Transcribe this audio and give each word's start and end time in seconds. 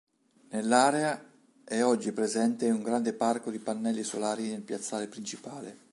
Nell'area 0.49 1.23
è 1.63 1.83
oggi 1.83 2.11
presente 2.11 2.71
un 2.71 2.81
grande 2.81 3.13
parco 3.13 3.51
di 3.51 3.59
pannelli 3.59 4.01
solari 4.01 4.49
nel 4.49 4.61
piazzale 4.63 5.07
principale. 5.07 5.77